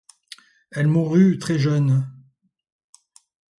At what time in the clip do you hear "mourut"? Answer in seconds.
0.87-1.37